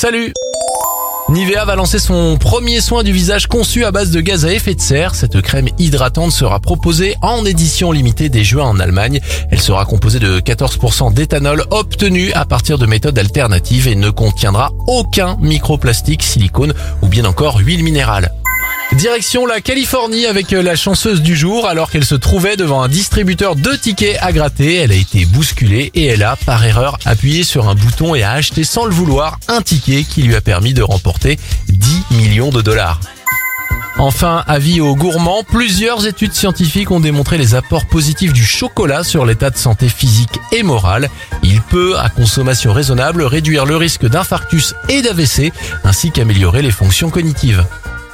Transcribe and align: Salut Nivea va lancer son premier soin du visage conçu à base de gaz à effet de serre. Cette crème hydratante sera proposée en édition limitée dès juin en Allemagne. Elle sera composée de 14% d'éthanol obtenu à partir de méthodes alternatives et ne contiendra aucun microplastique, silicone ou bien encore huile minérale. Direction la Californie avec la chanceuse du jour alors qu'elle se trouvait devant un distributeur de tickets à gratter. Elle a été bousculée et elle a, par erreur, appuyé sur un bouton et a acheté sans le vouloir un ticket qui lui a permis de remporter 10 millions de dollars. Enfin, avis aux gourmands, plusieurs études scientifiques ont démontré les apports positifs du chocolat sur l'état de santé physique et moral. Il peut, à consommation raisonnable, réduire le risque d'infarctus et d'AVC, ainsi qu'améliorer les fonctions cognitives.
Salut 0.00 0.32
Nivea 1.28 1.64
va 1.64 1.74
lancer 1.74 1.98
son 1.98 2.36
premier 2.36 2.80
soin 2.80 3.02
du 3.02 3.10
visage 3.10 3.48
conçu 3.48 3.84
à 3.84 3.90
base 3.90 4.12
de 4.12 4.20
gaz 4.20 4.44
à 4.44 4.52
effet 4.52 4.76
de 4.76 4.80
serre. 4.80 5.16
Cette 5.16 5.40
crème 5.40 5.66
hydratante 5.76 6.30
sera 6.30 6.60
proposée 6.60 7.16
en 7.20 7.44
édition 7.44 7.90
limitée 7.90 8.28
dès 8.28 8.44
juin 8.44 8.66
en 8.66 8.78
Allemagne. 8.78 9.18
Elle 9.50 9.60
sera 9.60 9.84
composée 9.86 10.20
de 10.20 10.38
14% 10.38 11.12
d'éthanol 11.12 11.64
obtenu 11.70 12.32
à 12.34 12.44
partir 12.44 12.78
de 12.78 12.86
méthodes 12.86 13.18
alternatives 13.18 13.88
et 13.88 13.96
ne 13.96 14.10
contiendra 14.10 14.70
aucun 14.86 15.36
microplastique, 15.40 16.22
silicone 16.22 16.74
ou 17.02 17.08
bien 17.08 17.24
encore 17.24 17.58
huile 17.58 17.82
minérale. 17.82 18.30
Direction 18.94 19.46
la 19.46 19.60
Californie 19.60 20.26
avec 20.26 20.50
la 20.50 20.74
chanceuse 20.74 21.20
du 21.20 21.36
jour 21.36 21.66
alors 21.68 21.90
qu'elle 21.90 22.04
se 22.04 22.14
trouvait 22.14 22.56
devant 22.56 22.82
un 22.82 22.88
distributeur 22.88 23.54
de 23.54 23.74
tickets 23.74 24.16
à 24.20 24.32
gratter. 24.32 24.76
Elle 24.76 24.92
a 24.92 24.96
été 24.96 25.24
bousculée 25.26 25.90
et 25.94 26.06
elle 26.06 26.22
a, 26.22 26.36
par 26.36 26.64
erreur, 26.64 26.98
appuyé 27.04 27.44
sur 27.44 27.68
un 27.68 27.74
bouton 27.74 28.14
et 28.14 28.22
a 28.22 28.32
acheté 28.32 28.64
sans 28.64 28.86
le 28.86 28.92
vouloir 28.92 29.38
un 29.46 29.60
ticket 29.60 30.04
qui 30.04 30.22
lui 30.22 30.34
a 30.34 30.40
permis 30.40 30.74
de 30.74 30.82
remporter 30.82 31.38
10 31.68 32.02
millions 32.12 32.50
de 32.50 32.62
dollars. 32.62 32.98
Enfin, 33.98 34.44
avis 34.46 34.80
aux 34.80 34.94
gourmands, 34.94 35.42
plusieurs 35.42 36.06
études 36.06 36.32
scientifiques 36.32 36.92
ont 36.92 37.00
démontré 37.00 37.36
les 37.36 37.56
apports 37.56 37.86
positifs 37.86 38.32
du 38.32 38.44
chocolat 38.44 39.02
sur 39.02 39.26
l'état 39.26 39.50
de 39.50 39.56
santé 39.56 39.88
physique 39.88 40.38
et 40.52 40.62
moral. 40.62 41.10
Il 41.42 41.60
peut, 41.62 41.98
à 41.98 42.08
consommation 42.08 42.72
raisonnable, 42.72 43.22
réduire 43.22 43.66
le 43.66 43.76
risque 43.76 44.06
d'infarctus 44.06 44.74
et 44.88 45.02
d'AVC, 45.02 45.52
ainsi 45.82 46.12
qu'améliorer 46.12 46.62
les 46.62 46.70
fonctions 46.70 47.10
cognitives. 47.10 47.64